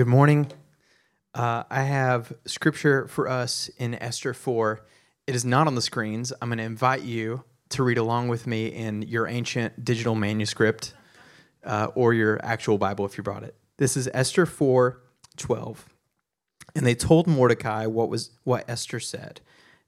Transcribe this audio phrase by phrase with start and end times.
[0.00, 0.50] Good morning.
[1.34, 4.80] Uh, I have scripture for us in Esther 4.
[5.26, 6.32] It is not on the screens.
[6.40, 10.94] I'm going to invite you to read along with me in your ancient digital manuscript
[11.64, 13.54] uh, or your actual Bible if you brought it.
[13.76, 15.02] This is Esther 4
[15.36, 15.84] 12.
[16.74, 19.42] And they told Mordecai what, was, what Esther said.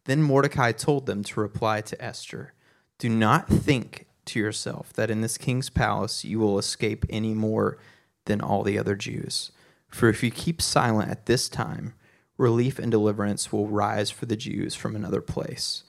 [0.04, 2.52] Then Mordecai told them to reply to Esther
[2.98, 7.78] Do not think to yourself that in this king's palace you will escape any more
[8.26, 9.52] than all the other Jews.
[9.92, 11.94] For if you keep silent at this time,
[12.38, 15.84] relief and deliverance will rise for the Jews from another place.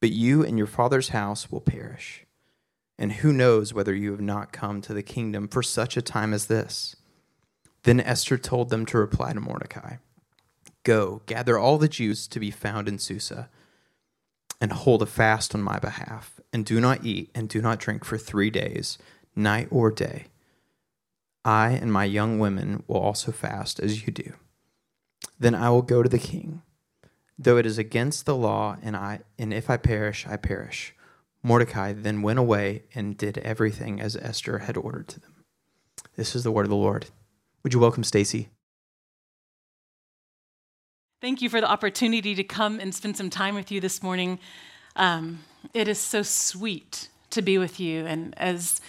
[0.00, 2.24] But you and your father's house will perish.
[2.96, 6.32] And who knows whether you have not come to the kingdom for such a time
[6.32, 6.96] as this?
[7.82, 9.96] Then Esther told them to reply to Mordecai
[10.82, 13.50] Go, gather all the Jews to be found in Susa,
[14.60, 18.04] and hold a fast on my behalf, and do not eat and do not drink
[18.04, 18.96] for three days,
[19.34, 20.26] night or day.
[21.44, 24.34] I and my young women will also fast as you do.
[25.38, 26.62] Then I will go to the king,
[27.38, 30.94] though it is against the law, and I and if I perish, I perish.
[31.42, 35.44] Mordecai then went away and did everything as Esther had ordered to them.
[36.16, 37.06] This is the word of the Lord.
[37.62, 38.50] Would you welcome Stacy?
[41.22, 44.38] Thank you for the opportunity to come and spend some time with you this morning.
[44.96, 45.40] Um,
[45.72, 48.06] it is so sweet to be with you.
[48.06, 48.80] And as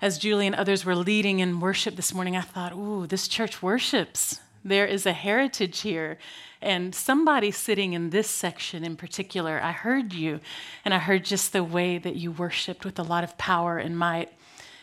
[0.00, 3.62] as Julie and others were leading in worship this morning, I thought, ooh, this church
[3.62, 4.40] worships.
[4.64, 6.18] There is a heritage here.
[6.60, 10.40] And somebody sitting in this section in particular, I heard you,
[10.84, 13.98] and I heard just the way that you worshiped with a lot of power and
[13.98, 14.32] might.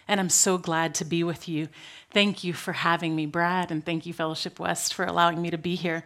[0.08, 1.68] And I'm so glad to be with you.
[2.12, 5.58] Thank you for having me, Brad, and thank you, Fellowship West, for allowing me to
[5.58, 6.06] be here.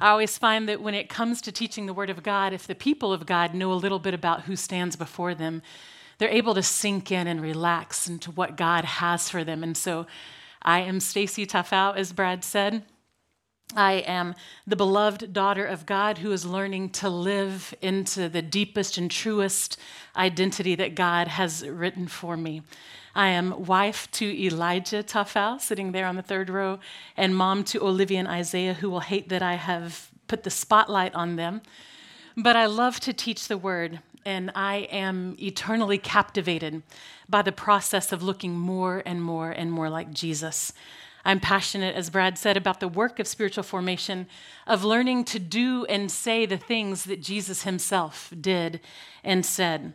[0.00, 2.74] I always find that when it comes to teaching the Word of God, if the
[2.74, 5.62] people of God know a little bit about who stands before them,
[6.18, 9.62] they're able to sink in and relax into what God has for them.
[9.62, 10.06] And so
[10.62, 12.82] I am Stacy Tafau, as Brad said.
[13.74, 14.34] I am
[14.66, 19.78] the beloved daughter of God who is learning to live into the deepest and truest
[20.16, 22.62] identity that God has written for me.
[23.14, 26.78] I am wife to Elijah Tafau, sitting there on the third row,
[27.16, 31.14] and mom to Olivia and Isaiah, who will hate that I have put the spotlight
[31.14, 31.62] on them.
[32.36, 36.82] But I love to teach the word, and I am eternally captivated
[37.28, 40.72] by the process of looking more and more and more like Jesus.
[41.24, 44.26] I'm passionate, as Brad said, about the work of spiritual formation,
[44.66, 48.80] of learning to do and say the things that Jesus himself did
[49.24, 49.94] and said.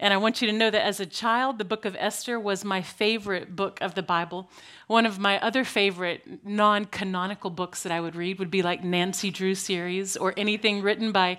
[0.00, 2.64] And I want you to know that as a child, the book of Esther was
[2.64, 4.48] my favorite book of the Bible.
[4.86, 8.84] One of my other favorite non canonical books that I would read would be like
[8.84, 11.38] Nancy Drew series or anything written by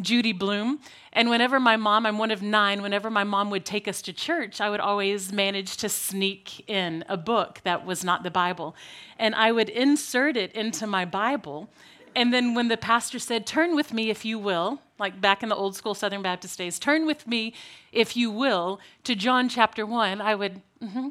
[0.00, 0.80] Judy Blume.
[1.12, 4.12] And whenever my mom, I'm one of nine, whenever my mom would take us to
[4.12, 8.76] church, I would always manage to sneak in a book that was not the Bible.
[9.18, 11.68] And I would insert it into my Bible.
[12.14, 15.48] And then when the pastor said, Turn with me if you will, like back in
[15.48, 17.54] the old school Southern Baptist days, turn with me,
[17.92, 21.08] if you will, to John chapter 1, I would, mm-hmm.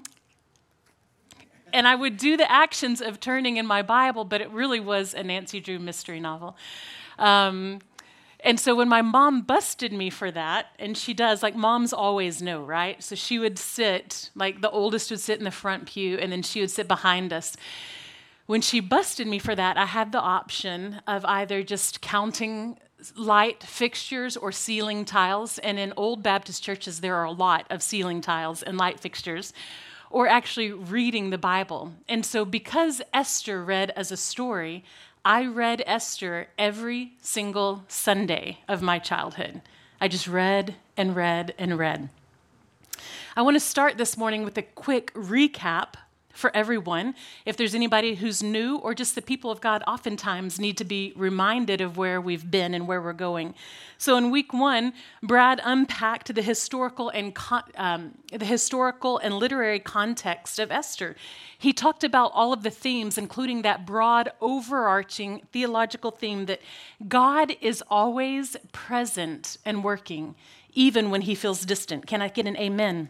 [1.72, 5.14] and I would do the actions of turning in my Bible, but it really was
[5.14, 6.58] a Nancy Drew mystery novel.
[7.20, 7.80] Um,
[8.48, 12.42] and so when my mom busted me for that, and she does, like moms always
[12.42, 13.02] know, right?
[13.04, 16.42] So she would sit, like the oldest would sit in the front pew, and then
[16.42, 17.56] she would sit behind us
[18.48, 22.80] when she busted me for that, I had the option of either just counting
[23.16, 25.60] light fixtures or ceiling tiles.
[25.60, 29.54] And in old Baptist churches, there are a lot of ceiling tiles and light fixtures,
[30.10, 31.94] or actually reading the Bible.
[32.08, 34.86] And so, because Esther read as a story,
[35.28, 39.62] I read Esther every single Sunday of my childhood.
[40.00, 42.08] I just read and read and read.
[43.36, 45.96] I want to start this morning with a quick recap
[46.38, 47.16] for everyone.
[47.46, 51.12] If there's anybody who's new or just the people of God, oftentimes need to be
[51.16, 53.56] reminded of where we've been and where we're going.
[53.98, 54.94] So in week one,
[55.24, 57.36] Brad unpacked the historical and
[57.76, 61.16] um, the historical and literary context of Esther.
[61.58, 66.62] He talked about all of the themes, including that broad, overarching theological theme that
[67.08, 70.36] God is always present and working,
[70.76, 72.06] even when he feels distant.
[72.06, 73.10] Can I get an amen?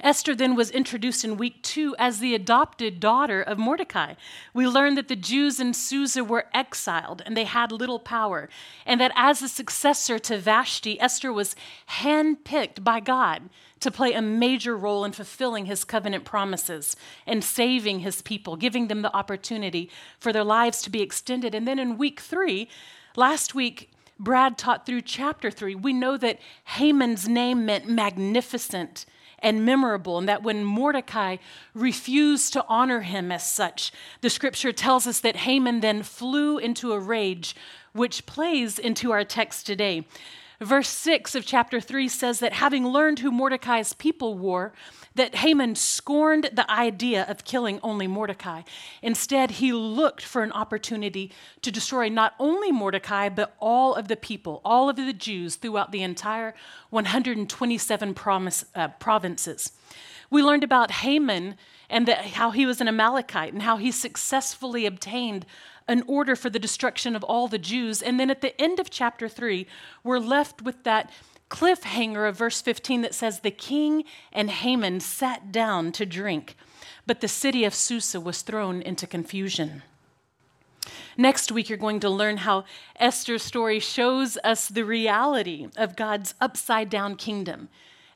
[0.00, 4.14] Esther then was introduced in week two as the adopted daughter of Mordecai.
[4.52, 8.48] We learned that the Jews in Susa were exiled and they had little power,
[8.86, 11.56] and that as a successor to Vashti, Esther was
[12.00, 13.50] handpicked by God
[13.80, 16.96] to play a major role in fulfilling his covenant promises
[17.26, 21.54] and saving his people, giving them the opportunity for their lives to be extended.
[21.54, 22.68] And then in week three,
[23.14, 29.04] last week, Brad taught through chapter three, we know that Haman's name meant magnificent
[29.44, 31.36] and memorable, and that when Mordecai
[31.74, 33.92] refused to honor him as such,
[34.22, 37.54] the scripture tells us that Haman then flew into a rage,
[37.92, 40.06] which plays into our text today.
[40.64, 44.72] Verse 6 of chapter 3 says that having learned who Mordecai's people were,
[45.14, 48.62] that Haman scorned the idea of killing only Mordecai.
[49.02, 51.30] Instead, he looked for an opportunity
[51.60, 55.92] to destroy not only Mordecai, but all of the people, all of the Jews throughout
[55.92, 56.54] the entire
[56.88, 59.72] 127 promise, uh, provinces.
[60.30, 61.56] We learned about Haman
[61.90, 65.44] and how he was an Amalekite and how he successfully obtained
[65.86, 68.02] an order for the destruction of all the Jews.
[68.02, 69.66] And then at the end of chapter 3,
[70.02, 71.10] we're left with that
[71.50, 76.56] cliffhanger of verse 15 that says, The king and Haman sat down to drink,
[77.06, 79.82] but the city of Susa was thrown into confusion.
[81.16, 82.64] Next week, you're going to learn how
[82.96, 87.68] Esther's story shows us the reality of God's upside down kingdom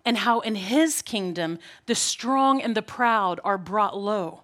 [0.05, 4.43] and how in his kingdom the strong and the proud are brought low,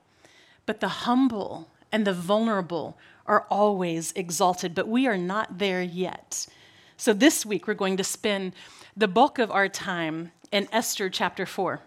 [0.67, 4.75] but the humble and the vulnerable are always exalted.
[4.75, 6.47] But we are not there yet.
[6.97, 8.55] So this week, we're going to spend
[8.97, 11.81] the bulk of our time in Esther chapter 4.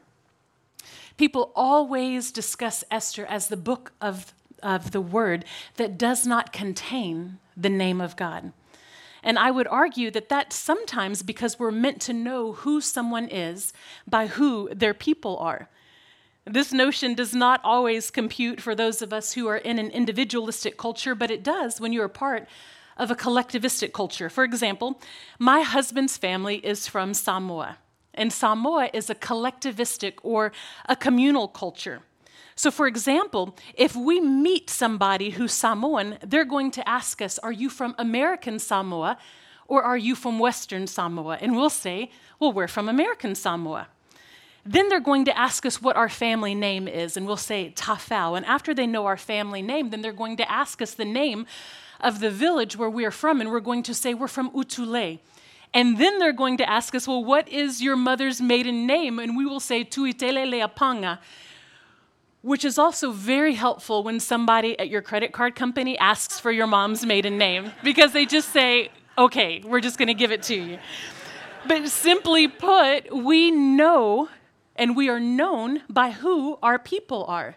[1.17, 5.45] People always discuss Esther as the book of, of the word
[5.75, 8.51] that does not contain the name of God.
[9.23, 13.73] And I would argue that that's sometimes because we're meant to know who someone is
[14.07, 15.69] by who their people are.
[16.49, 20.77] This notion does not always compute for those of us who are in an individualistic
[20.77, 22.47] culture, but it does when you're part
[22.95, 24.29] of a collectivistic culture.
[24.29, 25.01] For example,
[25.39, 27.79] my husband's family is from Samoa,
[28.13, 30.53] and Samoa is a collectivistic or
[30.87, 32.01] a communal culture.
[32.55, 37.51] So, for example, if we meet somebody who's Samoan, they're going to ask us, Are
[37.51, 39.17] you from American Samoa
[39.67, 41.37] or are you from Western Samoa?
[41.41, 42.09] And we'll say,
[42.39, 43.89] Well, we're from American Samoa.
[44.69, 48.35] Then they're going to ask us what our family name is, and we'll say Tafau.
[48.35, 51.45] And after they know our family name, then they're going to ask us the name
[52.01, 55.19] of the village where we are from, and we're going to say we're from Utulei.
[55.73, 59.19] And then they're going to ask us, well, what is your mother's maiden name?
[59.19, 61.19] And we will say Tuitele Leapanga,
[62.41, 66.67] which is also very helpful when somebody at your credit card company asks for your
[66.67, 70.55] mom's maiden name, because they just say, okay, we're just going to give it to
[70.55, 70.77] you.
[71.67, 74.29] But simply put, we know
[74.77, 77.55] and we are known by who our people are.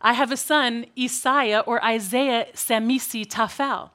[0.00, 3.90] I have a son, Isaiah or Isaiah Semisi Tafau,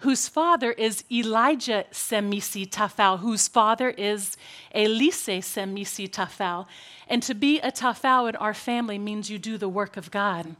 [0.00, 4.36] whose father is Elijah Semisi Tafau, whose father is
[4.74, 6.66] Elise Semisi Tafau.
[7.08, 10.56] And to be a Tafau in our family means you do the work of God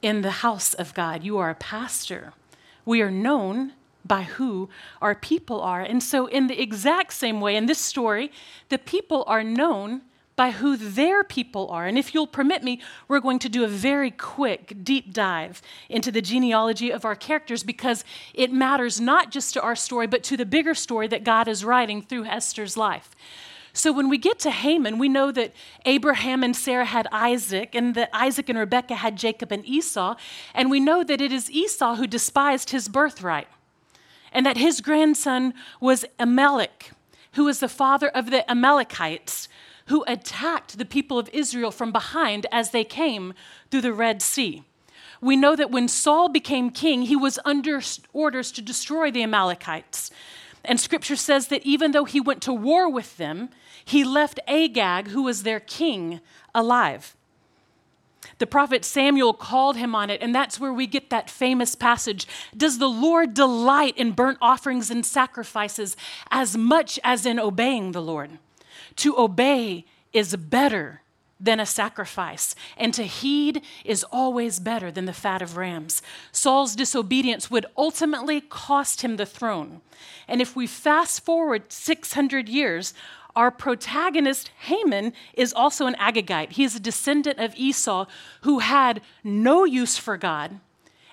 [0.00, 1.22] in the house of God.
[1.24, 2.32] You are a pastor.
[2.84, 3.72] We are known
[4.04, 4.68] by who
[5.00, 5.80] our people are.
[5.80, 8.30] And so, in the exact same way, in this story,
[8.68, 10.02] the people are known
[10.36, 11.86] by who their people are.
[11.86, 16.10] And if you'll permit me, we're going to do a very quick, deep dive into
[16.10, 20.36] the genealogy of our characters because it matters not just to our story, but to
[20.36, 23.10] the bigger story that God is writing through Esther's life.
[23.76, 25.52] So when we get to Haman, we know that
[25.84, 30.14] Abraham and Sarah had Isaac, and that Isaac and Rebekah had Jacob and Esau.
[30.54, 33.48] And we know that it is Esau who despised his birthright,
[34.32, 36.92] and that his grandson was Amalek,
[37.32, 39.48] who was the father of the Amalekites
[39.86, 43.34] who attacked the people of Israel from behind as they came
[43.70, 44.64] through the Red Sea.
[45.20, 47.80] We know that when Saul became king, he was under
[48.12, 50.10] orders to destroy the Amalekites.
[50.64, 53.50] And scripture says that even though he went to war with them,
[53.84, 56.20] he left Agag, who was their king,
[56.54, 57.16] alive.
[58.38, 62.26] The prophet Samuel called him on it, and that's where we get that famous passage
[62.56, 65.96] Does the Lord delight in burnt offerings and sacrifices
[66.30, 68.38] as much as in obeying the Lord?
[68.96, 71.02] To obey is better
[71.40, 76.00] than a sacrifice, and to heed is always better than the fat of rams.
[76.32, 79.80] Saul's disobedience would ultimately cost him the throne.
[80.28, 82.94] And if we fast forward 600 years,
[83.36, 86.52] our protagonist, Haman, is also an Agagite.
[86.52, 88.06] He is a descendant of Esau
[88.42, 90.60] who had no use for God,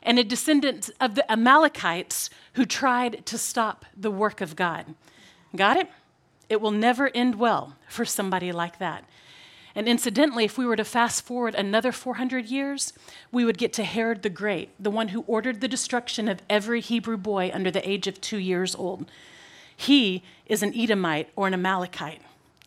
[0.04, 4.94] and a descendant of the Amalekites who tried to stop the work of God.
[5.56, 5.90] Got it?
[6.52, 9.06] It will never end well for somebody like that.
[9.74, 12.92] And incidentally, if we were to fast forward another 400 years,
[13.32, 16.82] we would get to Herod the Great, the one who ordered the destruction of every
[16.82, 19.10] Hebrew boy under the age of two years old.
[19.74, 22.22] He is an Edomite or an Amalekite,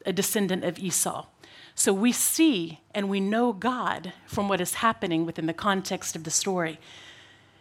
[0.06, 1.26] a descendant of Esau.
[1.74, 6.24] So we see and we know God from what is happening within the context of
[6.24, 6.80] the story.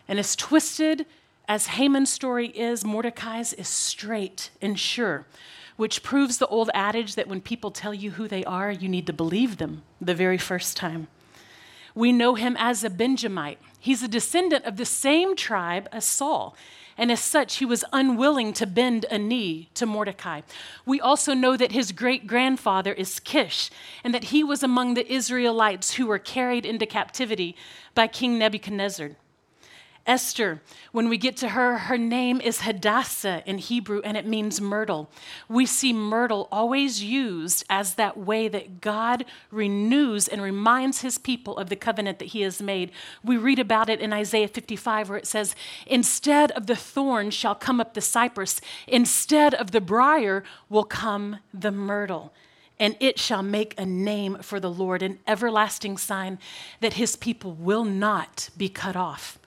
[0.08, 1.06] And as twisted
[1.50, 5.26] as Haman's story is, Mordecai's is straight and sure.
[5.76, 9.08] Which proves the old adage that when people tell you who they are, you need
[9.08, 11.08] to believe them the very first time.
[11.96, 13.60] We know him as a Benjamite.
[13.80, 16.56] He's a descendant of the same tribe as Saul,
[16.98, 20.42] and as such, he was unwilling to bend a knee to Mordecai.
[20.86, 23.72] We also know that his great grandfather is Kish,
[24.04, 27.56] and that he was among the Israelites who were carried into captivity
[27.96, 29.16] by King Nebuchadnezzar.
[30.06, 34.60] Esther, when we get to her, her name is Hadassah in Hebrew and it means
[34.60, 35.10] myrtle.
[35.48, 41.58] We see myrtle always used as that way that God renews and reminds his people
[41.58, 42.92] of the covenant that he has made.
[43.24, 45.56] We read about it in Isaiah 55 where it says,
[45.88, 51.38] Instead of the thorn shall come up the cypress, instead of the brier will come
[51.54, 52.34] the myrtle
[52.78, 56.40] and it shall make a name for the Lord, an everlasting sign
[56.82, 59.40] that his people will not be cut off.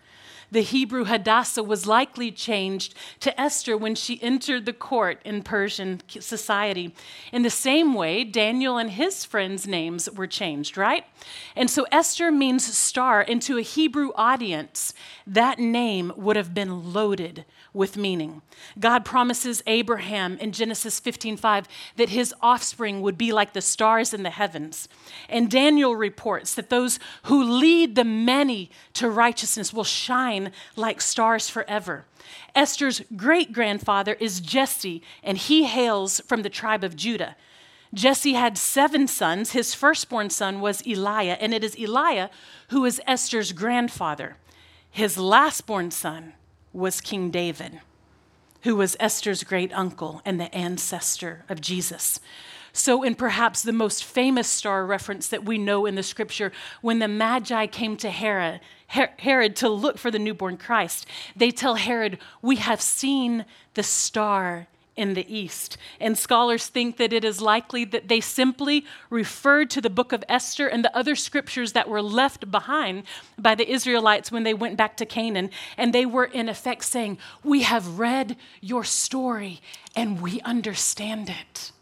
[0.50, 6.00] The Hebrew Hadassah was likely changed to Esther when she entered the court in Persian
[6.08, 6.94] society.
[7.32, 11.04] In the same way, Daniel and his friends' names were changed, right?
[11.56, 14.94] And so Esther means star, and to a Hebrew audience,
[15.26, 17.44] that name would have been loaded
[17.76, 18.42] with meaning.
[18.80, 24.22] God promises Abraham in Genesis 15:5 that his offspring would be like the stars in
[24.22, 24.88] the heavens.
[25.28, 31.48] And Daniel reports that those who lead the many to righteousness will shine like stars
[31.48, 32.06] forever.
[32.54, 37.36] Esther's great grandfather is Jesse, and he hails from the tribe of Judah.
[37.94, 39.52] Jesse had seven sons.
[39.52, 42.30] His firstborn son was Eliab, and it is Eliab
[42.68, 44.36] who is Esther's grandfather.
[44.90, 46.32] His lastborn son
[46.76, 47.80] was King David,
[48.62, 52.20] who was Esther's great uncle and the ancestor of Jesus.
[52.72, 56.52] So, in perhaps the most famous star reference that we know in the scripture,
[56.82, 61.76] when the Magi came to Herod, Herod to look for the newborn Christ, they tell
[61.76, 64.66] Herod, We have seen the star
[64.96, 65.76] in the East.
[66.00, 70.24] And scholars think that it is likely that they simply referred to the book of
[70.28, 73.04] Esther and the other scriptures that were left behind
[73.38, 75.50] by the Israelites when they went back to Canaan.
[75.76, 79.60] And they were, in effect, saying, We have read your story
[79.94, 81.72] and we understand it.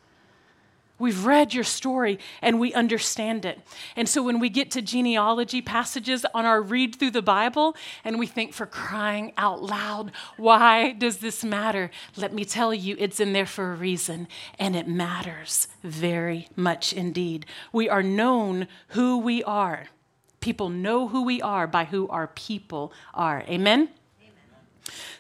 [0.99, 3.61] We've read your story and we understand it.
[3.97, 8.19] And so when we get to genealogy passages on our read through the Bible and
[8.19, 11.91] we think, for crying out loud, why does this matter?
[12.17, 16.93] Let me tell you, it's in there for a reason and it matters very much
[16.93, 17.45] indeed.
[17.73, 19.87] We are known who we are.
[20.39, 23.43] People know who we are by who our people are.
[23.49, 23.89] Amen?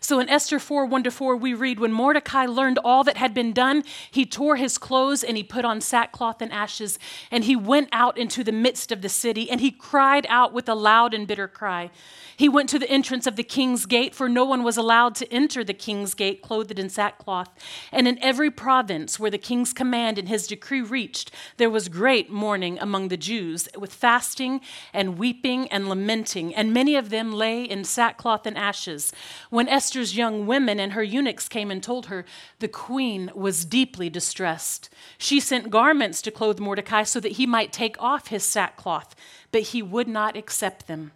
[0.00, 3.33] So in Esther 4 1 to 4, we read, When Mordecai learned all that had
[3.33, 6.99] been done, he tore his clothes and he put on sackcloth and ashes,
[7.30, 10.68] and he went out into the midst of the city, and he cried out with
[10.68, 11.90] a loud and bitter cry.
[12.37, 15.33] He went to the entrance of the king's gate, for no one was allowed to
[15.33, 17.49] enter the king's gate clothed in sackcloth.
[17.92, 22.30] And in every province where the king's command and his decree reached, there was great
[22.30, 24.61] mourning among the Jews, with fasting
[24.92, 26.54] and weeping and lamenting.
[26.54, 29.12] And many of them lay in sackcloth and ashes.
[29.54, 32.25] When Esther's young women and her eunuchs came and told her,
[32.58, 34.88] the queen was deeply distressed.
[35.16, 39.14] She sent garments to clothe Mordecai so that he might take off his sackcloth,
[39.52, 41.12] but he would not accept them.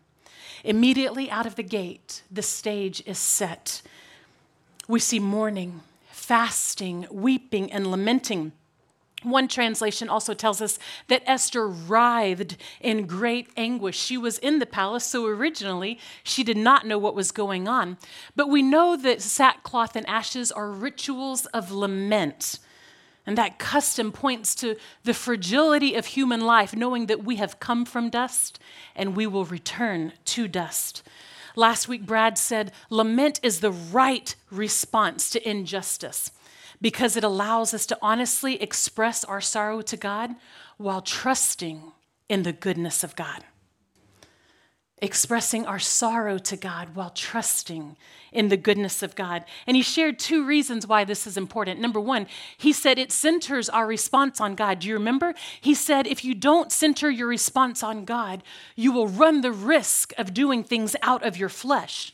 [0.62, 3.82] Immediately out of the gate, the stage is set.
[4.86, 8.52] We see mourning, fasting, weeping, and lamenting.
[9.24, 13.98] One translation also tells us that Esther writhed in great anguish.
[13.98, 17.98] She was in the palace, so originally she did not know what was going on.
[18.36, 22.60] But we know that sackcloth and ashes are rituals of lament.
[23.26, 27.84] And that custom points to the fragility of human life, knowing that we have come
[27.84, 28.60] from dust
[28.94, 31.02] and we will return to dust.
[31.56, 36.30] Last week, Brad said, lament is the right response to injustice
[36.80, 40.34] because it allows us to honestly express our sorrow to God
[40.76, 41.92] while trusting
[42.28, 43.44] in the goodness of God
[45.00, 47.96] expressing our sorrow to God while trusting
[48.32, 49.44] in the goodness of God.
[49.66, 51.80] And he shared two reasons why this is important.
[51.80, 54.80] Number one, he said it centers our response on God.
[54.80, 55.34] Do you remember?
[55.60, 58.42] He said if you don't center your response on God,
[58.76, 62.12] you will run the risk of doing things out of your flesh.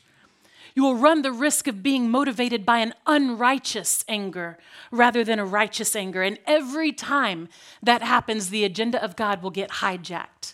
[0.75, 4.57] You will run the risk of being motivated by an unrighteous anger
[4.91, 6.21] rather than a righteous anger.
[6.21, 7.47] And every time
[7.81, 10.53] that happens, the agenda of God will get hijacked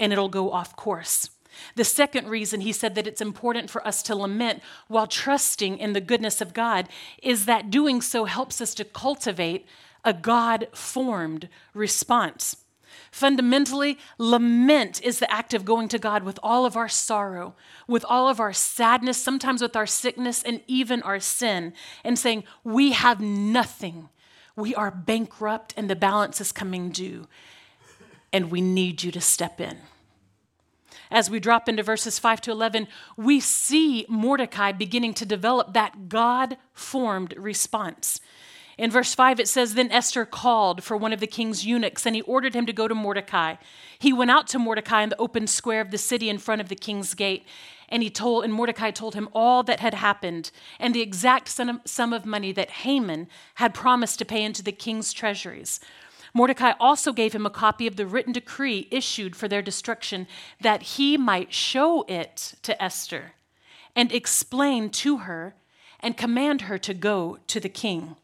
[0.00, 1.30] and it'll go off course.
[1.74, 5.92] The second reason he said that it's important for us to lament while trusting in
[5.92, 6.88] the goodness of God
[7.22, 9.66] is that doing so helps us to cultivate
[10.04, 12.56] a God formed response.
[13.10, 17.54] Fundamentally, lament is the act of going to God with all of our sorrow,
[17.86, 21.72] with all of our sadness, sometimes with our sickness, and even our sin,
[22.04, 24.08] and saying, We have nothing
[24.58, 27.28] We are bankrupt and the balance is coming due,
[28.32, 29.78] and we need you to step in.
[31.12, 36.08] As we drop into verses 5 to 11, we see Mordecai beginning to develop that
[36.08, 38.20] God formed response.
[38.78, 42.14] In verse 5, it says Then Esther called for one of the king's eunuchs, and
[42.14, 43.56] he ordered him to go to Mordecai.
[43.98, 46.68] He went out to Mordecai in the open square of the city in front of
[46.68, 47.44] the king's gate.
[47.88, 52.12] And he told, and Mordecai told him all that had happened and the exact sum
[52.12, 55.80] of money that Haman had promised to pay into the king's treasuries.
[56.32, 60.28] Mordecai also gave him a copy of the written decree issued for their destruction,
[60.60, 63.32] that he might show it to Esther
[63.96, 65.54] and explain to her
[65.98, 68.14] and command her to go to the king.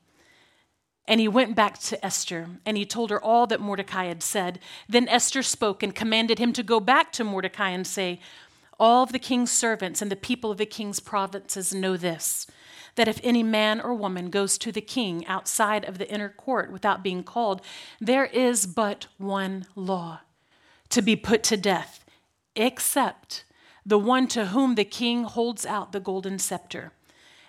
[1.06, 4.58] And he went back to Esther, and he told her all that Mordecai had said.
[4.88, 8.20] Then Esther spoke and commanded him to go back to Mordecai and say,
[8.80, 12.46] All of the king's servants and the people of the king's provinces know this
[12.96, 16.70] that if any man or woman goes to the king outside of the inner court
[16.70, 17.60] without being called,
[18.00, 20.20] there is but one law
[20.90, 22.04] to be put to death,
[22.54, 23.44] except
[23.84, 26.92] the one to whom the king holds out the golden scepter.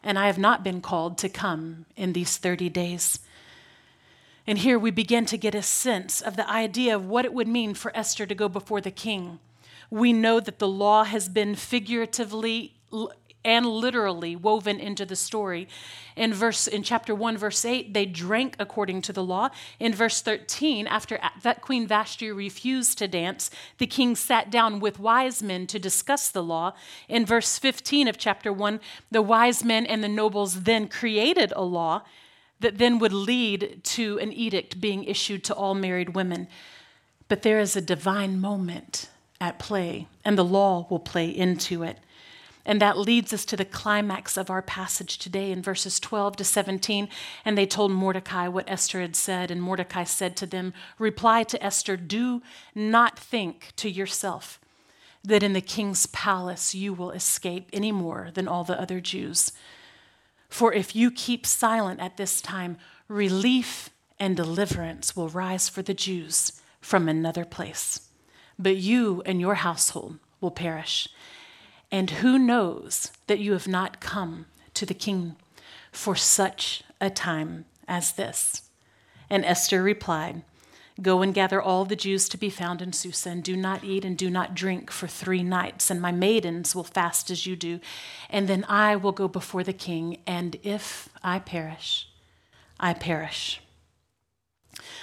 [0.04, 3.20] And I have not been called to come in these 30 days.
[4.48, 7.48] And here we begin to get a sense of the idea of what it would
[7.48, 9.40] mean for Esther to go before the king.
[9.90, 12.74] We know that the law has been figuratively
[13.44, 15.68] and literally woven into the story.
[16.16, 19.50] In verse in chapter 1 verse 8 they drank according to the law.
[19.80, 25.00] In verse 13 after that Queen Vashti refused to dance, the king sat down with
[25.00, 26.74] wise men to discuss the law.
[27.08, 28.80] In verse 15 of chapter 1
[29.12, 32.02] the wise men and the nobles then created a law
[32.66, 36.48] that then would lead to an edict being issued to all married women.
[37.28, 39.08] But there is a divine moment
[39.40, 42.00] at play, and the law will play into it.
[42.66, 46.44] And that leads us to the climax of our passage today in verses 12 to
[46.44, 47.08] 17.
[47.46, 49.52] And they told Mordecai what Esther had said.
[49.52, 52.42] And Mordecai said to them, Reply to Esther, do
[52.74, 54.60] not think to yourself
[55.24, 59.52] that in the king's palace you will escape any more than all the other Jews.
[60.56, 62.78] For if you keep silent at this time,
[63.10, 68.08] relief and deliverance will rise for the Jews from another place.
[68.58, 71.10] But you and your household will perish.
[71.92, 75.36] And who knows that you have not come to the king
[75.92, 78.62] for such a time as this?
[79.30, 80.44] And Esther replied,
[81.02, 84.06] Go and gather all the Jews to be found in Susa, and do not eat
[84.06, 87.82] and do not drink for three nights, and my maidens will fast as you do,
[88.30, 92.08] and then I will go before the king, and if I perish,
[92.80, 93.62] I perish.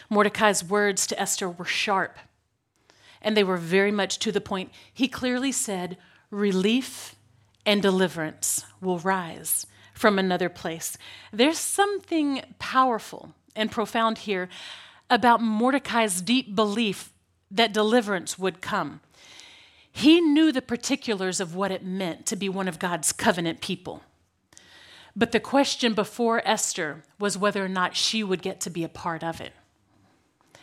[0.08, 2.18] Mordecai's words to Esther were sharp,
[3.20, 4.70] and they were very much to the point.
[4.92, 5.98] He clearly said,
[6.30, 7.14] Relief
[7.66, 10.96] and deliverance will rise from another place.
[11.32, 14.48] There's something powerful and profound here
[15.12, 17.12] about Mordecai's deep belief
[17.50, 19.00] that deliverance would come.
[19.92, 24.02] He knew the particulars of what it meant to be one of God's covenant people.
[25.14, 28.88] But the question before Esther was whether or not she would get to be a
[28.88, 29.52] part of it.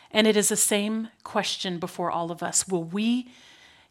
[0.09, 2.67] And it is the same question before all of us.
[2.67, 3.29] Will we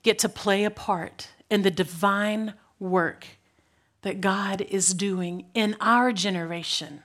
[0.03, 3.25] get to play a part in the divine work
[4.03, 7.05] that God is doing in our generation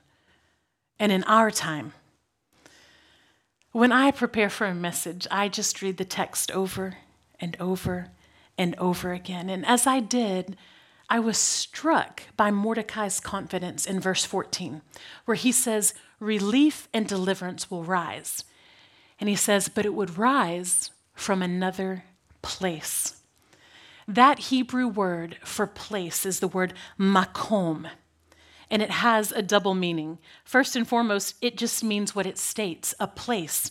[0.97, 1.93] and in our time?
[3.73, 6.97] When I prepare for a message, I just read the text over
[7.39, 8.09] and over
[8.55, 9.49] and over again.
[9.49, 10.55] And as I did,
[11.09, 14.83] I was struck by Mordecai's confidence in verse 14,
[15.25, 18.43] where he says, Relief and deliverance will rise.
[19.19, 22.03] And he says, But it would rise from another
[22.43, 23.21] place.
[24.07, 27.89] That Hebrew word for place is the word makom
[28.73, 30.17] and it has a double meaning.
[30.43, 33.69] First and foremost, it just means what it states a place.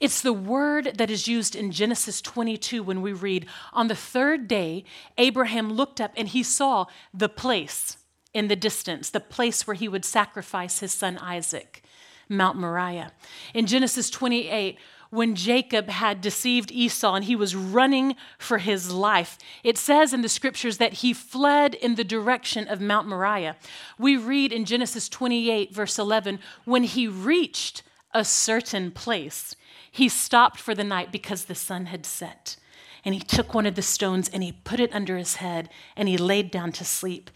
[0.00, 4.48] It's the word that is used in Genesis 22 when we read, On the third
[4.48, 4.84] day,
[5.18, 7.98] Abraham looked up and he saw the place
[8.32, 11.82] in the distance, the place where he would sacrifice his son Isaac,
[12.26, 13.12] Mount Moriah.
[13.52, 14.78] In Genesis 28,
[15.10, 19.38] when Jacob had deceived Esau and he was running for his life.
[19.64, 23.56] It says in the scriptures that he fled in the direction of Mount Moriah.
[23.98, 29.54] We read in Genesis 28, verse 11, when he reached a certain place,
[29.90, 32.56] he stopped for the night because the sun had set.
[33.04, 36.08] And he took one of the stones and he put it under his head and
[36.08, 37.30] he laid down to sleep.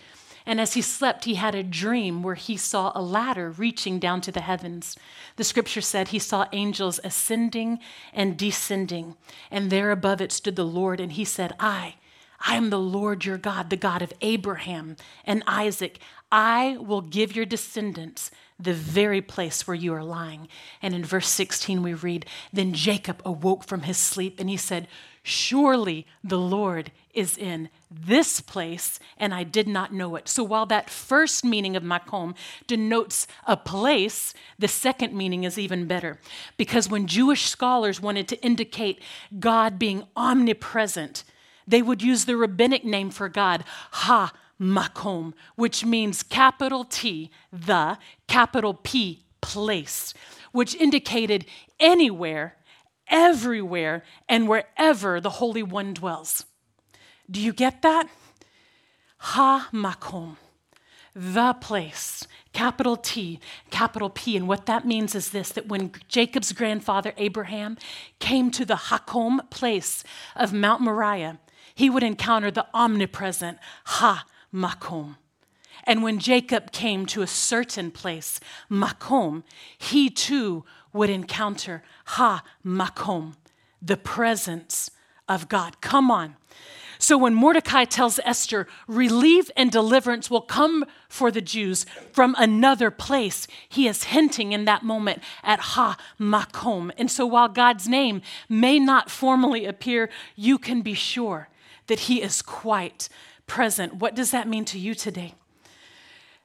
[0.44, 4.20] And as he slept, he had a dream where he saw a ladder reaching down
[4.22, 4.96] to the heavens.
[5.36, 7.78] The scripture said he saw angels ascending
[8.12, 9.16] and descending,
[9.50, 11.96] and there above it stood the Lord, and he said, I,
[12.44, 15.98] I am the Lord your God, the God of Abraham and Isaac.
[16.30, 20.48] I will give your descendants the very place where you are lying.
[20.80, 24.88] And in verse 16, we read Then Jacob awoke from his sleep and he said,
[25.22, 30.28] Surely the Lord is in this place, and I did not know it.
[30.28, 32.34] So while that first meaning of Makom
[32.66, 36.18] denotes a place, the second meaning is even better.
[36.56, 39.00] Because when Jewish scholars wanted to indicate
[39.38, 41.22] God being omnipresent,
[41.66, 47.98] they would use the rabbinic name for God, Ha Makom, which means capital T, the,
[48.26, 50.14] capital P, place,
[50.52, 51.44] which indicated
[51.78, 52.56] anywhere,
[53.12, 56.46] everywhere, and wherever the Holy One dwells.
[57.30, 58.08] Do you get that?
[59.18, 60.36] Ha Makom,
[61.14, 63.38] the place, capital T,
[63.70, 64.36] capital P.
[64.36, 67.78] And what that means is this that when Jacob's grandfather Abraham
[68.18, 70.02] came to the Hakom place
[70.34, 71.38] of Mount Moriah,
[71.74, 75.16] he would encounter the omnipresent Ha Makom.
[75.84, 78.38] And when Jacob came to a certain place,
[78.70, 79.42] Makom,
[79.78, 83.34] he too would encounter Ha Makom,
[83.80, 84.90] the presence
[85.28, 85.80] of God.
[85.80, 86.36] Come on.
[86.98, 92.92] So when Mordecai tells Esther, relief and deliverance will come for the Jews from another
[92.92, 96.92] place, he is hinting in that moment at Ha Makom.
[96.96, 101.48] And so while God's name may not formally appear, you can be sure
[101.88, 103.08] that he is quite
[103.48, 103.96] present.
[103.96, 105.34] What does that mean to you today?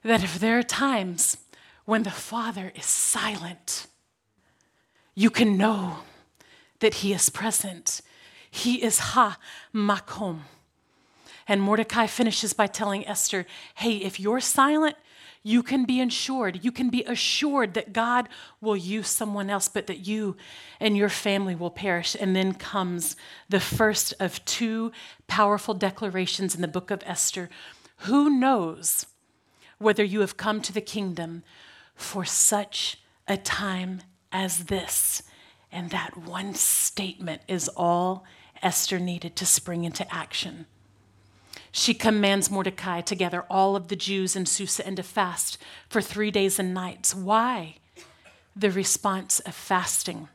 [0.03, 1.37] That if there are times
[1.85, 3.85] when the Father is silent,
[5.17, 5.97] you can know
[6.79, 8.03] that He is present.
[8.51, 9.39] He is Ha
[9.73, 10.41] Makom.
[11.47, 14.95] And Mordecai finishes by telling Esther, hey, if you're silent,
[15.41, 16.63] you can be assured.
[16.63, 18.29] You can be assured that God
[18.61, 20.37] will use someone else, but that you
[20.79, 22.15] and your family will perish.
[22.19, 23.15] And then comes
[23.49, 24.91] the first of two
[25.25, 27.49] powerful declarations in the book of Esther.
[28.01, 29.07] Who knows
[29.79, 31.41] whether you have come to the kingdom
[31.95, 35.23] for such a time as this?
[35.71, 38.23] And that one statement is all
[38.61, 40.65] Esther needed to spring into action
[41.77, 46.01] she commands Mordecai to gather all of the Jews in Susa and to fast for
[46.01, 47.13] three days and nights.
[47.13, 47.75] Why?
[48.55, 50.27] The response of fasting.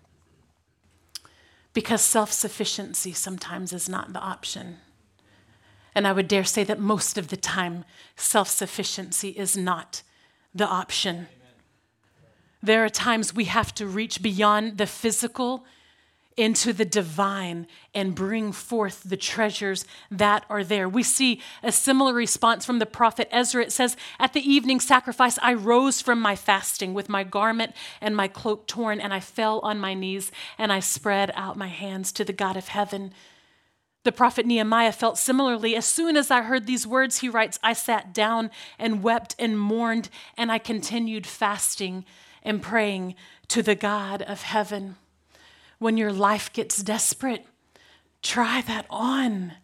[1.73, 4.77] Because self sufficiency sometimes is not the option.
[5.97, 10.03] And I would dare say that most of the time, self sufficiency is not
[10.55, 11.27] the option.
[12.63, 15.65] There are times we have to reach beyond the physical
[16.37, 20.89] into the divine and bring forth the treasures that are there.
[20.89, 23.65] We see a similar response from the prophet Ezra.
[23.65, 28.17] It says, At the evening sacrifice, I rose from my fasting with my garment and
[28.17, 32.13] my cloak torn, and I fell on my knees and I spread out my hands
[32.13, 33.13] to the God of heaven.
[34.05, 35.77] The prophet Nehemiah felt similarly.
[35.77, 39.59] As soon as I heard these words, he writes, I sat down and wept and
[39.59, 42.05] mourned, and I continued fasting
[42.43, 43.15] and praying
[43.49, 44.97] to the God of heaven
[45.79, 47.47] when your life gets desperate.
[48.23, 49.55] Try that on.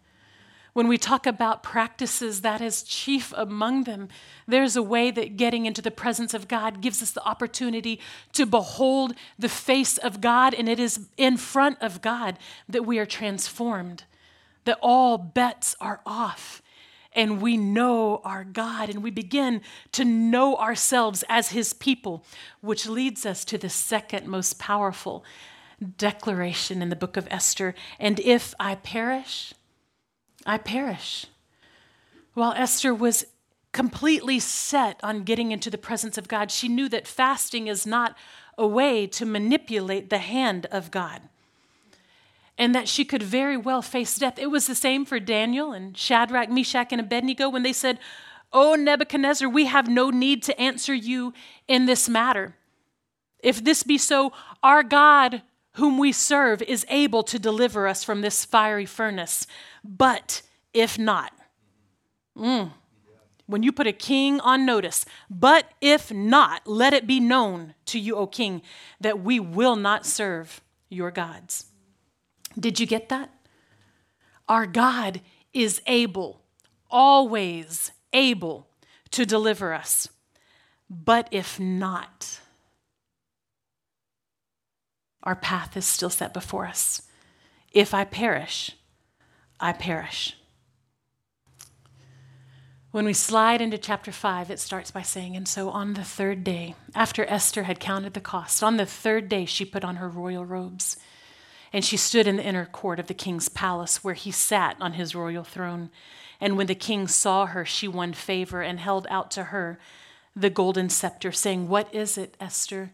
[0.73, 4.07] When we talk about practices, that is chief among them.
[4.47, 7.99] There's a way that getting into the presence of God gives us the opportunity
[8.33, 12.37] to behold the face of God, and it is in front of God
[12.67, 14.03] that we are transformed,
[14.65, 16.61] that all bets are off,
[17.19, 19.59] and we know our God, and we begin
[19.91, 22.23] to know ourselves as His people,
[22.61, 25.25] which leads us to the second most powerful
[25.97, 27.75] declaration in the book of Esther.
[27.99, 29.53] And if I perish,
[30.45, 31.25] I perish.
[32.35, 33.25] While Esther was
[33.73, 38.15] completely set on getting into the presence of God, she knew that fasting is not
[38.57, 41.23] a way to manipulate the hand of God.
[42.59, 44.37] And that she could very well face death.
[44.37, 47.97] It was the same for Daniel and Shadrach, Meshach, and Abednego when they said,
[48.53, 51.33] Oh, Nebuchadnezzar, we have no need to answer you
[51.67, 52.55] in this matter.
[53.41, 55.41] If this be so, our God
[55.73, 59.47] whom we serve is able to deliver us from this fiery furnace.
[59.83, 60.41] But
[60.73, 61.31] if not,
[62.37, 62.71] mm,
[63.45, 67.99] when you put a king on notice, but if not, let it be known to
[67.99, 68.61] you, O king,
[68.99, 71.68] that we will not serve your gods.
[72.57, 73.29] Did you get that?
[74.47, 75.21] Our God
[75.53, 76.41] is able,
[76.89, 78.67] always able
[79.11, 80.07] to deliver us.
[80.89, 82.39] But if not,
[85.23, 87.03] our path is still set before us.
[87.71, 88.71] If I perish,
[89.59, 90.35] I perish.
[92.91, 96.43] When we slide into chapter 5, it starts by saying, And so on the third
[96.43, 100.09] day, after Esther had counted the cost, on the third day she put on her
[100.09, 100.97] royal robes
[101.71, 104.93] And she stood in the inner court of the king's palace where he sat on
[104.93, 105.89] his royal throne.
[106.41, 109.79] And when the king saw her, she won favor and held out to her
[110.35, 112.93] the golden scepter, saying, What is it, Esther?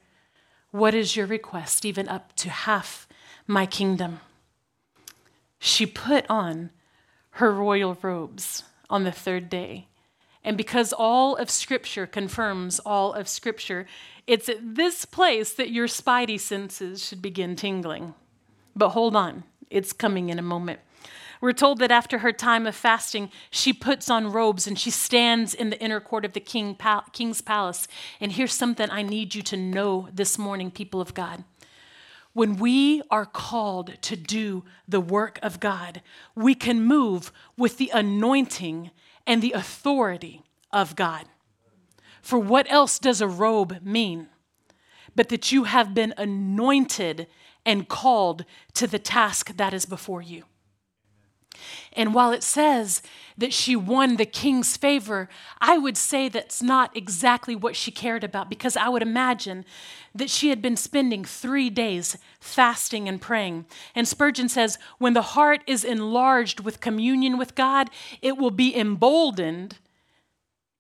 [0.72, 3.08] What is your request, even up to half
[3.48, 4.20] my kingdom?
[5.60, 6.72] She put on
[7.32, 9.88] her royal robes on the third day.
[10.44, 13.88] And because all of Scripture confirms all of Scripture,
[14.28, 18.14] it's at this place that your spidey senses should begin tingling.
[18.76, 20.80] But hold on, it's coming in a moment.
[21.42, 25.54] We're told that after her time of fasting, she puts on robes and she stands
[25.54, 26.78] in the inner court of the king,
[27.12, 27.88] king's palace.
[28.20, 31.44] And here's something I need you to know this morning, people of God.
[32.34, 36.02] When we are called to do the work of God,
[36.36, 38.92] we can move with the anointing
[39.26, 41.26] and the authority of God.
[42.22, 44.28] For what else does a robe mean?
[45.16, 47.28] But that you have been anointed
[47.66, 50.44] and called to the task that is before you.
[51.94, 53.02] And while it says
[53.38, 55.30] that she won the king's favor,
[55.62, 59.66] I would say that's not exactly what she cared about because I would imagine
[60.14, 63.66] that she had been spending three days fasting and praying.
[63.94, 67.90] And Spurgeon says, when the heart is enlarged with communion with God,
[68.22, 69.78] it will be emboldened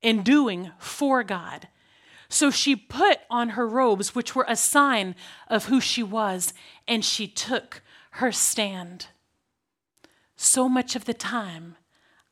[0.02, 1.67] in doing for God.
[2.29, 5.15] So she put on her robes, which were a sign
[5.47, 6.53] of who she was,
[6.88, 9.07] and she took her stand.
[10.35, 11.75] So much of the time,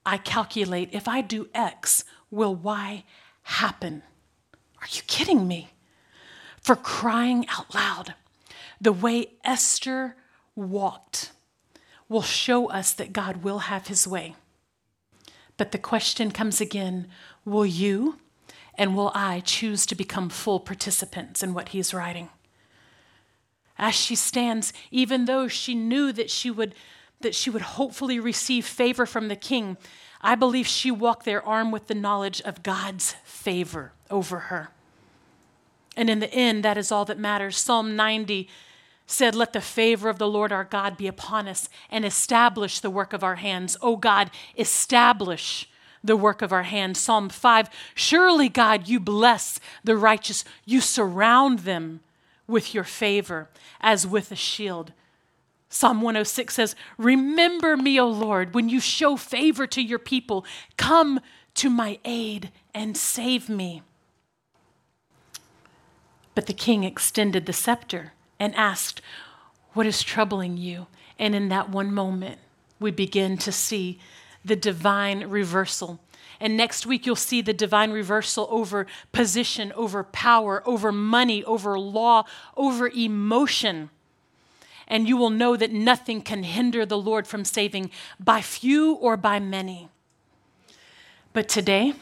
[0.06, 3.04] I calculate if I do X, will Y
[3.44, 4.04] happen?
[4.82, 5.70] Are you kidding me?
[6.62, 8.16] For crying out loud,
[8.80, 10.16] the way Esther
[10.56, 11.32] walked
[12.10, 14.36] will show us that God will have his way.
[15.58, 17.08] But the question comes again
[17.46, 18.20] will you
[18.76, 22.30] and will I choose to become full participants in what he's writing?
[23.78, 26.76] As she stands, even though she knew that she would
[27.22, 29.78] that she would hopefully receive favor from the king,
[30.20, 34.72] I believe she walked there armed with the knowledge of God's favor over her.
[35.96, 37.58] And in the end, that is all that matters.
[37.58, 38.50] Psalm 90
[39.06, 42.90] said, Let the favor of the Lord our God be upon us and establish the
[42.90, 43.78] work of our hands.
[43.82, 45.70] O God, establish
[46.04, 47.00] the work of our hands.
[47.00, 52.02] Psalm 5 Surely, God, you bless the righteous, you surround them
[52.48, 53.50] with your favor
[53.82, 54.92] as with a shield.
[55.70, 60.46] Psalm 106 says, Remember me, O Lord, when you show favor to your people.
[60.78, 61.20] Come
[61.56, 63.82] to my aid and save me.
[66.36, 69.02] But the king extended the scepter and asked,
[69.74, 70.88] What is troubling you?
[71.18, 72.40] And in that one moment,
[72.80, 74.00] we begin to see
[74.44, 76.00] the divine reversal.
[76.40, 81.80] And next week, you'll see the divine reversal over position, over power, over money, over
[81.80, 82.26] law,
[82.58, 83.90] over emotion.
[84.88, 89.16] And you will know that nothing can hinder the Lord from saving by few or
[89.16, 89.88] by many.
[91.32, 91.94] But today,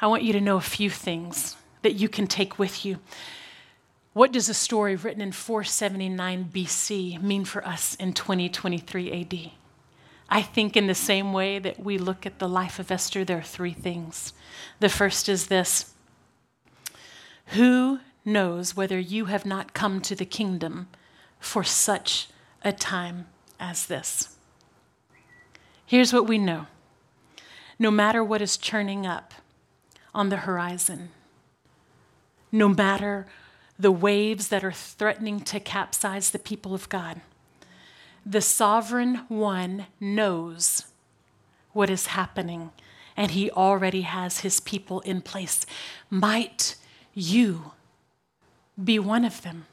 [0.00, 2.98] I want you to know a few things that you can take with you.
[4.14, 9.65] What does a story written in 479 BC mean for us in 2023 AD?
[10.28, 13.38] I think, in the same way that we look at the life of Esther, there
[13.38, 14.32] are three things.
[14.80, 15.94] The first is this
[17.46, 20.88] Who knows whether you have not come to the kingdom
[21.38, 22.28] for such
[22.62, 23.26] a time
[23.60, 24.36] as this?
[25.84, 26.66] Here's what we know
[27.78, 29.34] no matter what is churning up
[30.14, 31.10] on the horizon,
[32.50, 33.26] no matter
[33.78, 37.20] the waves that are threatening to capsize the people of God
[38.26, 40.86] the sovereign one knows
[41.72, 42.72] what is happening,
[43.16, 45.64] and he already has his people in place.
[46.10, 46.74] Might
[47.14, 47.70] you
[48.82, 49.66] be one of them?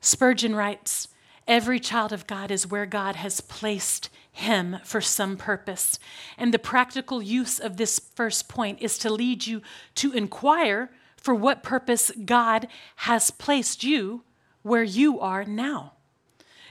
[0.00, 1.08] Spurgeon writes,
[1.46, 6.00] Every child of God is where God has placed him for some purpose.
[6.36, 9.62] And the practical use of this first point is to lead you
[9.96, 14.24] to inquire for what purpose God has placed you
[14.66, 15.92] where you are now.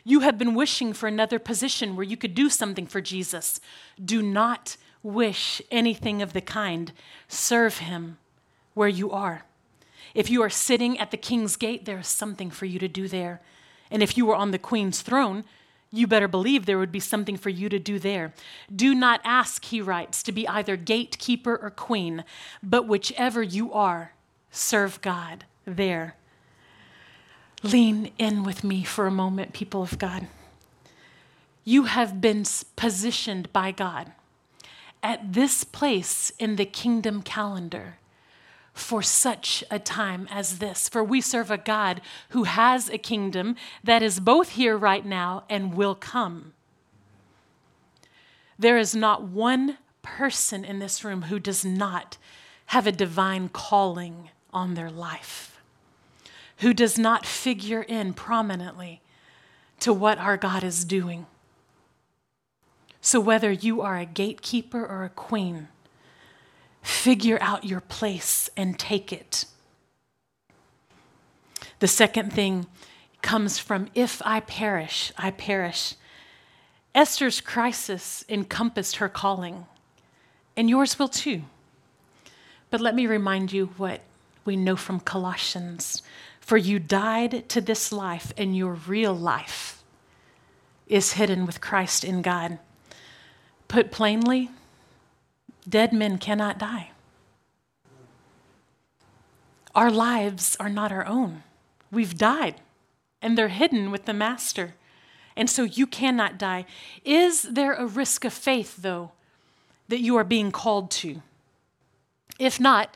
[0.04, 3.62] You have been wishing for another position where you could do something for Jesus.
[4.04, 6.92] Do not wish anything of the kind.
[7.30, 8.18] Serve him
[8.74, 9.46] where you are.
[10.14, 13.08] If you are sitting at the king's gate, there is something for you to do
[13.08, 13.40] there.
[13.90, 15.46] And if you were on the queen's throne,
[15.90, 18.34] you better believe there would be something for you to do there.
[18.76, 22.26] Do not ask, he writes, to be either gatekeeper or queen,
[22.62, 24.12] but whichever you are,
[24.52, 26.18] serve God there
[27.66, 30.28] Lean in with me for a moment, people of God.
[31.64, 34.12] You have been positioned by God
[35.02, 37.98] at this place in the kingdom calendar
[38.72, 40.88] for such a time as this.
[40.88, 45.44] For we serve a God who has a kingdom that is both here right now
[45.50, 46.54] and will come.
[48.60, 52.18] There is not one person in this room who does not
[52.68, 55.55] have a divine calling on their life,
[56.58, 59.02] who does not figure in prominently
[59.80, 61.26] to what our God is doing.
[63.02, 65.68] So, whether you are a gatekeeper or a queen,
[66.82, 69.46] figure out your place and take it.
[71.80, 72.68] The second thing
[73.22, 75.96] comes from if I perish, I perish.
[76.94, 79.66] Esther's crisis encompassed her calling,
[80.56, 81.44] and yours will too.
[82.70, 84.02] But let me remind you what
[84.46, 86.02] we know from Colossians.
[86.46, 89.84] For you died to this life, and your real life
[90.88, 92.60] is hidden with Christ in God.
[93.68, 94.52] Put plainly,
[95.68, 96.92] dead men cannot die.
[99.74, 101.44] Our lives are not our own.
[101.92, 102.62] We've died,
[103.22, 104.76] and they're hidden with the Master
[105.36, 106.66] and so you cannot die.
[107.04, 109.12] Is there a risk of faith, though,
[109.90, 111.22] that you are being called to?
[112.40, 112.96] If not,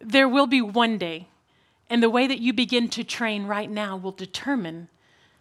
[0.00, 1.28] there will be one day,
[1.88, 4.88] and the way that you begin to train right now will determine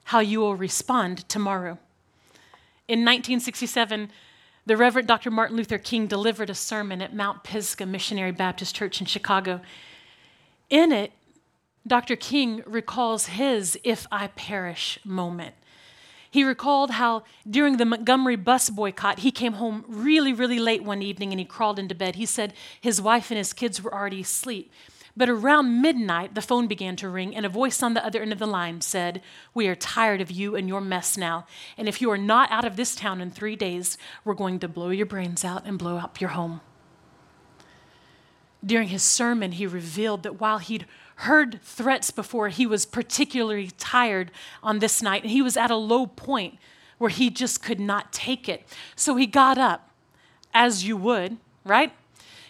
[0.05, 1.79] how you will respond tomorrow.
[2.87, 4.11] In 1967,
[4.67, 5.31] the Reverend Dr.
[5.31, 9.61] Martin Luther King delivered a sermon at Mount Pisgah Missionary Baptist Church in Chicago.
[10.69, 11.11] In it,
[11.87, 12.15] Dr.
[12.15, 15.55] King recalls his if I perish moment.
[16.29, 21.01] He recalled how during the Montgomery bus boycott, he came home really, really late one
[21.01, 22.15] evening and he crawled into bed.
[22.15, 24.71] He said his wife and his kids were already asleep.
[25.17, 28.33] But around midnight, the phone began to ring, and a voice on the other end
[28.33, 29.21] of the line said,
[29.53, 31.45] We are tired of you and your mess now.
[31.77, 34.67] And if you are not out of this town in three days, we're going to
[34.67, 36.59] blow your brains out and blow up your home.
[38.65, 40.85] During his sermon, he revealed that while he'd
[41.17, 42.49] heard threats before.
[42.49, 46.57] He was particularly tired on this night, and he was at a low point
[46.97, 48.67] where he just could not take it.
[48.95, 49.91] So he got up,
[50.53, 51.93] as you would, right?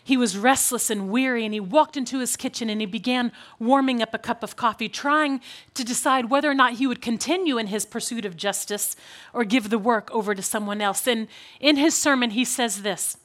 [0.05, 4.03] He was restless and weary, and he walked into his kitchen and he began warming
[4.03, 5.41] up a cup of coffee, trying
[5.73, 8.95] to decide whether or not he would continue in his pursuit of justice
[9.33, 11.07] or give the work over to someone else.
[11.07, 11.27] And
[11.59, 13.17] in his sermon, he says this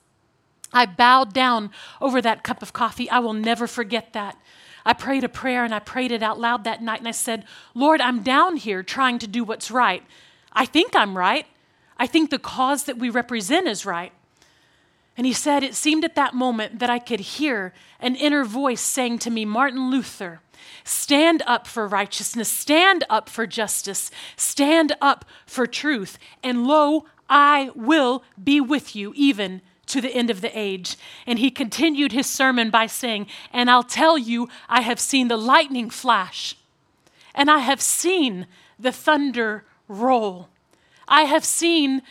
[0.73, 3.11] I bowed down over that cup of coffee.
[3.11, 4.39] I will never forget that.
[4.83, 7.45] I prayed a prayer and I prayed it out loud that night and I said,
[7.75, 10.03] Lord, I'm down here trying to do what's right.
[10.51, 11.45] I think I'm right.
[11.99, 14.15] I think the cause that we represent is right.
[15.17, 18.81] And he said, It seemed at that moment that I could hear an inner voice
[18.81, 20.41] saying to me, Martin Luther,
[20.85, 27.71] stand up for righteousness, stand up for justice, stand up for truth, and lo, I
[27.75, 30.97] will be with you even to the end of the age.
[31.27, 35.37] And he continued his sermon by saying, And I'll tell you, I have seen the
[35.37, 36.57] lightning flash,
[37.35, 38.47] and I have seen
[38.79, 40.49] the thunder roll.
[41.07, 42.03] I have seen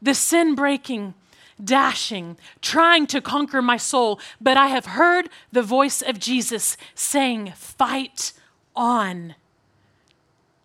[0.00, 1.14] the sin breaking,
[1.62, 7.52] dashing, trying to conquer my soul, but I have heard the voice of Jesus saying,
[7.56, 8.32] Fight
[8.74, 9.34] on.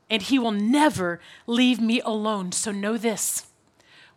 [0.10, 2.52] And he will never leave me alone.
[2.52, 3.46] So know this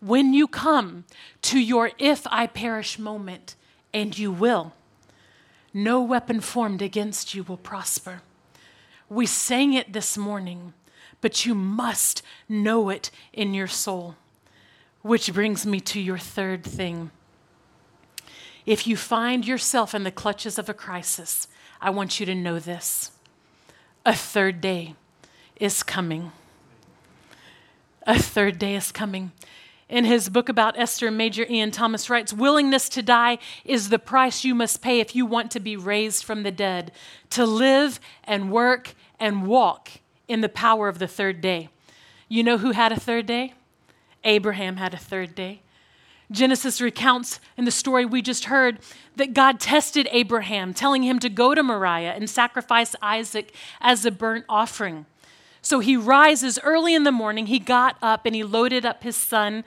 [0.05, 1.05] when you come
[1.41, 3.57] to your if I perish moment,
[3.95, 4.75] and you will,
[5.73, 8.21] no weapon formed against you will prosper.
[9.09, 10.75] We sang it this morning,
[11.23, 14.17] but you must know it in your soul.
[15.05, 17.11] Which brings me to your third thing.
[18.64, 21.47] If you find yourself in the clutches of a crisis,
[21.79, 23.11] I want you to know this
[24.07, 24.95] a third day
[25.61, 26.33] is coming.
[28.07, 29.33] A third day is coming.
[29.90, 34.43] In his book about Esther, Major Ian Thomas writes Willingness to die is the price
[34.43, 36.93] you must pay if you want to be raised from the dead,
[37.29, 39.90] to live and work and walk
[40.29, 41.69] in the power of the third day.
[42.27, 43.53] You know who had a third day?
[44.25, 45.61] Abraham had a third day.
[46.31, 48.79] Genesis recounts in the story we just heard
[49.17, 54.11] that God tested Abraham, telling him to go to Moriah and sacrifice Isaac as a
[54.11, 55.07] burnt offering.
[55.61, 57.47] So he rises early in the morning.
[57.47, 59.65] He got up and he loaded up his son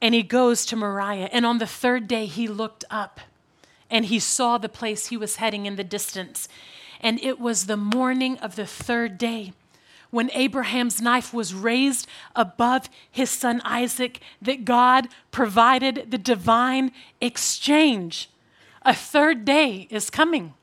[0.00, 1.28] and he goes to Moriah.
[1.32, 3.20] And on the third day, he looked up
[3.90, 6.48] and he saw the place he was heading in the distance.
[7.00, 9.52] And it was the morning of the third day
[10.12, 12.06] when Abraham's knife was raised
[12.36, 18.30] above his son Isaac that God provided the divine exchange.
[18.82, 20.54] A third day is coming.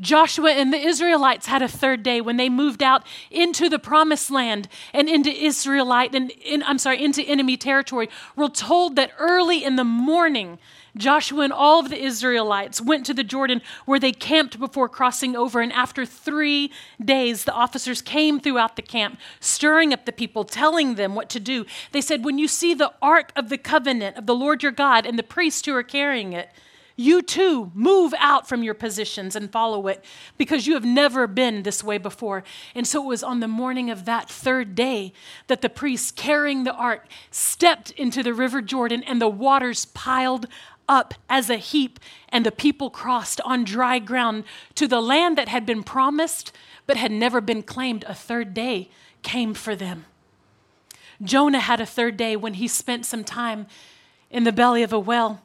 [0.00, 4.30] Joshua and the Israelites had a third day when they moved out into the promised
[4.30, 8.08] land and into Israelite and in, I'm sorry, into enemy territory.
[8.36, 10.58] We're told that early in the morning,
[10.96, 15.34] Joshua and all of the Israelites went to the Jordan where they camped before crossing
[15.34, 15.60] over.
[15.60, 16.70] And after three
[17.04, 21.40] days, the officers came throughout the camp, stirring up the people, telling them what to
[21.40, 21.66] do.
[21.92, 25.04] They said, When you see the ark of the covenant of the Lord your God
[25.04, 26.48] and the priests who are carrying it,
[26.96, 30.04] you too move out from your positions and follow it
[30.38, 32.44] because you have never been this way before.
[32.74, 35.12] And so it was on the morning of that third day
[35.48, 40.46] that the priests carrying the ark stepped into the river Jordan and the waters piled
[40.88, 45.48] up as a heap, and the people crossed on dry ground to the land that
[45.48, 46.52] had been promised
[46.86, 48.04] but had never been claimed.
[48.06, 48.90] A third day
[49.22, 50.04] came for them.
[51.22, 53.66] Jonah had a third day when he spent some time
[54.30, 55.40] in the belly of a well,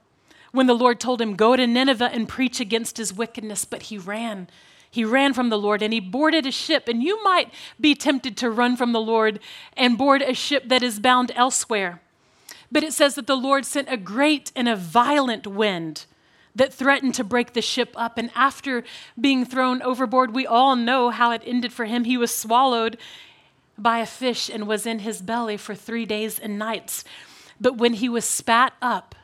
[0.51, 3.97] when the Lord told him, Go to Nineveh and preach against his wickedness, but he
[3.97, 4.47] ran.
[4.91, 6.87] He ran from the Lord and he boarded a ship.
[6.87, 9.39] And you might be tempted to run from the Lord
[9.77, 12.01] and board a ship that is bound elsewhere.
[12.71, 16.05] But it says that the Lord sent a great and a violent wind
[16.55, 18.17] that threatened to break the ship up.
[18.17, 18.83] And after
[19.19, 22.03] being thrown overboard, we all know how it ended for him.
[22.03, 22.97] He was swallowed
[23.77, 27.03] by a fish and was in his belly for three days and nights.
[27.61, 29.15] But when he was spat up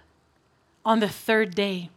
[0.86, 1.90] on the third day,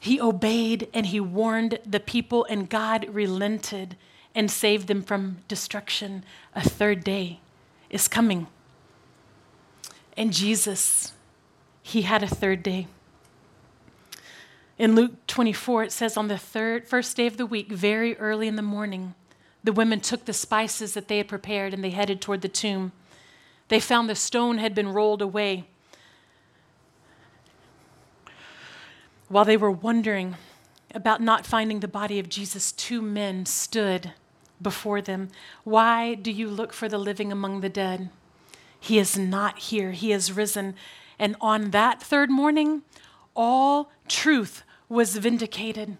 [0.00, 3.96] he obeyed and he warned the people, and God relented
[4.34, 6.24] and saved them from destruction.
[6.54, 7.40] A third day
[7.88, 8.48] is coming.
[10.16, 11.12] And Jesus,
[11.82, 12.86] he had a third day.
[14.76, 18.48] In Luke 24, it says, On the third, first day of the week, very early
[18.48, 19.14] in the morning,
[19.62, 22.92] the women took the spices that they had prepared and they headed toward the tomb.
[23.68, 25.64] They found the stone had been rolled away.
[29.34, 30.36] While they were wondering
[30.94, 34.12] about not finding the body of Jesus, two men stood
[34.62, 35.30] before them.
[35.64, 38.10] Why do you look for the living among the dead?
[38.78, 40.76] He is not here, He is risen.
[41.18, 42.82] And on that third morning,
[43.34, 45.96] all truth was vindicated.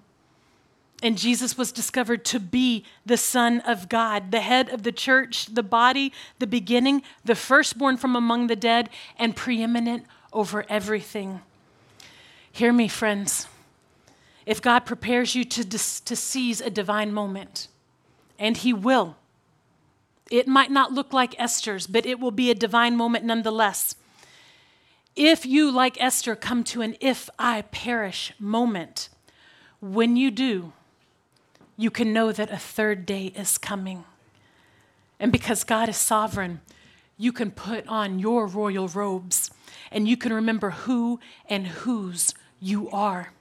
[1.03, 5.47] And Jesus was discovered to be the Son of God, the head of the church,
[5.47, 11.41] the body, the beginning, the firstborn from among the dead, and preeminent over everything.
[12.55, 13.49] Hear me, friends.
[14.47, 17.67] If God prepares you to, to seize a divine moment,
[18.39, 19.17] and He will,
[20.31, 23.97] it might not look like Esther's, but it will be a divine moment nonetheless.
[25.17, 29.09] If you, like Esther, come to an if I perish moment,
[29.81, 30.73] when you do,
[31.77, 34.05] you can know that a third day is coming.
[35.19, 36.61] And because God is sovereign,
[37.19, 39.51] you can put on your royal robes
[39.91, 43.33] and you can remember who and whose you are.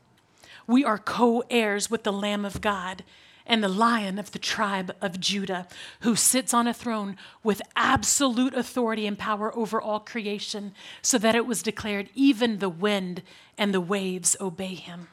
[0.67, 3.03] We are co heirs with the Lamb of God
[3.45, 5.67] and the lion of the tribe of Judah,
[6.01, 11.35] who sits on a throne with absolute authority and power over all creation, so that
[11.35, 13.21] it was declared, even the wind
[13.57, 15.07] and the waves obey him.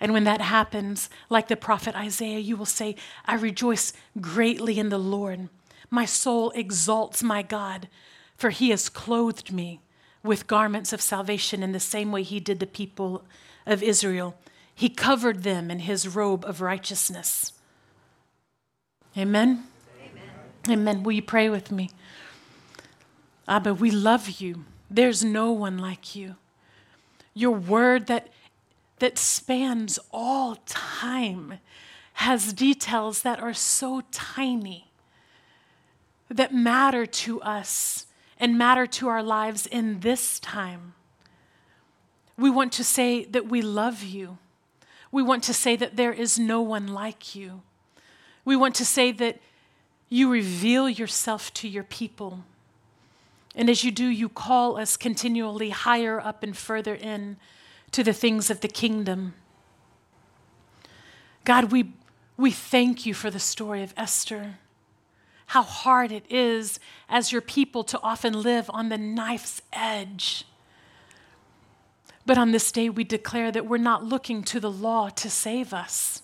[0.00, 4.90] And when that happens, like the prophet Isaiah, you will say, I rejoice greatly in
[4.90, 5.48] the Lord.
[5.90, 7.88] My soul exalts my God,
[8.36, 9.80] for he has clothed me
[10.22, 13.24] with garments of salvation in the same way he did the people
[13.66, 14.34] of Israel.
[14.74, 17.52] He covered them in his robe of righteousness.
[19.16, 19.64] Amen?
[20.00, 20.78] Amen.
[20.78, 21.02] Amen.
[21.02, 21.90] Will you pray with me?
[23.46, 24.64] Abba, we love you.
[24.90, 26.36] There's no one like you.
[27.34, 28.28] Your word that,
[28.98, 31.58] that spans all time
[32.14, 34.90] has details that are so tiny,
[36.28, 38.06] that matter to us
[38.38, 40.94] and matter to our lives in this time.
[42.36, 44.38] We want to say that we love you
[45.10, 47.62] we want to say that there is no one like you.
[48.44, 49.40] We want to say that
[50.08, 52.44] you reveal yourself to your people.
[53.54, 57.36] And as you do, you call us continually higher up and further in
[57.92, 59.34] to the things of the kingdom.
[61.44, 61.92] God, we,
[62.36, 64.58] we thank you for the story of Esther.
[65.48, 70.46] How hard it is as your people to often live on the knife's edge
[72.28, 75.72] but on this day, we declare that we're not looking to the law to save
[75.72, 76.20] us.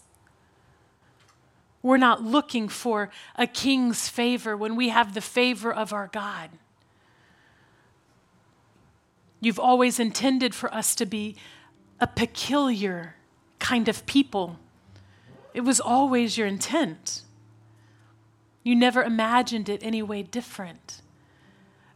[1.83, 6.51] We're not looking for a king's favor when we have the favor of our God.
[9.41, 11.37] You've always intended for us to be
[11.99, 13.17] a peculiar
[13.59, 14.59] kind of people.
[15.55, 17.23] It was always your intent.
[18.65, 21.03] You never imagined it any way different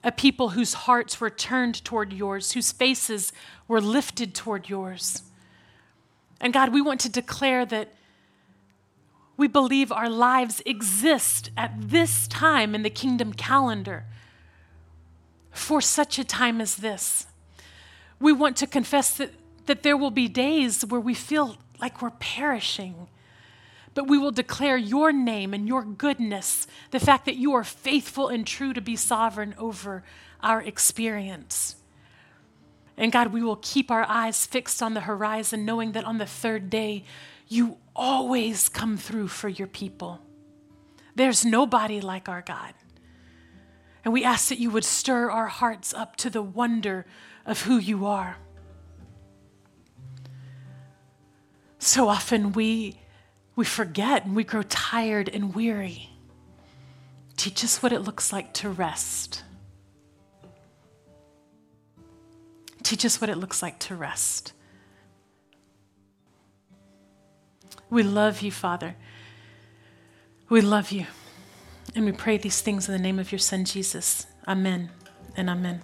[0.05, 3.33] a people whose hearts were turned toward yours, whose faces
[3.67, 5.23] were lifted toward yours.
[6.41, 7.95] And God, we want to declare that,
[9.37, 14.05] We believe our lives exist at this time in the kingdom calendar
[15.53, 17.27] for such a time as this.
[18.19, 19.31] We want to confess that,
[19.67, 23.09] that there will be days where we feel like we're perishing,
[23.99, 28.29] but we will declare your name and your goodness, the fact that you are faithful
[28.29, 30.05] and true to be sovereign over
[30.41, 31.75] our experience.
[32.97, 36.27] And God, we will keep our eyes fixed on the horizon, knowing that on the
[36.27, 37.07] third day,
[37.49, 40.21] you always come through for your people.
[41.17, 42.75] There's nobody like our God.
[44.05, 47.05] And we ask that you would stir our hearts up to the wonder
[47.45, 48.37] of who you are.
[51.81, 53.01] So often we,
[53.59, 56.11] we forget and we grow tired and weary.
[57.37, 59.43] Teach us what it looks like to rest.
[62.85, 64.53] Teach us what it looks like to rest.
[67.91, 68.95] We love you, Father.
[70.49, 71.07] We love you.
[71.97, 74.29] And we pray these things in the name of your Son, Jesus.
[74.47, 74.91] Amen
[75.37, 75.83] and amen.